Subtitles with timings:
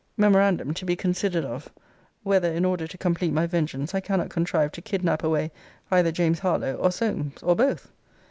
[0.17, 1.71] Memorandum, To be considered of
[2.23, 5.51] Whether, in order to complete my vengeance, I cannot contrive to kidnap away
[5.91, 7.43] either James Harlowe or Solmes?
[7.43, 7.91] or both?